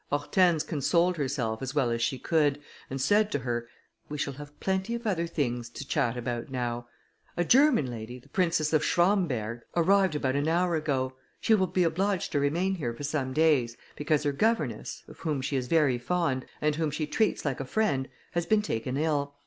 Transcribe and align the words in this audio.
Hortense 0.09 0.63
consoled 0.63 1.17
herself 1.17 1.61
as 1.61 1.75
well 1.75 1.91
as 1.91 2.01
she 2.01 2.17
could, 2.17 2.59
and 2.89 2.99
said 2.99 3.31
to 3.33 3.37
her, 3.37 3.67
"We 4.09 4.17
shall 4.17 4.33
have 4.33 4.59
plenty 4.59 4.95
of 4.95 5.05
other 5.05 5.27
things 5.27 5.69
to 5.69 5.87
chat 5.87 6.17
about 6.17 6.49
now; 6.49 6.87
a 7.37 7.43
German 7.45 7.85
lady, 7.91 8.17
the 8.17 8.27
Princess 8.27 8.71
de 8.71 8.79
Schwamberg, 8.79 9.61
arrived 9.75 10.15
about 10.15 10.35
an 10.35 10.47
hour 10.47 10.73
ago; 10.75 11.13
she 11.39 11.53
will 11.53 11.67
be 11.67 11.83
obliged 11.83 12.31
to 12.31 12.39
remain 12.39 12.73
here 12.73 12.95
for 12.95 13.03
some 13.03 13.31
days, 13.31 13.77
because 13.95 14.23
her 14.23 14.31
governess, 14.31 15.03
of 15.07 15.19
whom 15.19 15.39
she 15.39 15.55
is 15.55 15.67
very 15.67 15.99
fond, 15.99 16.47
and 16.61 16.77
whom 16.77 16.89
she 16.89 17.05
treats 17.05 17.45
like 17.45 17.59
a 17.59 17.63
friend, 17.63 18.09
has 18.31 18.47
been 18.47 18.63
taken 18.63 18.97
ill. 18.97 19.35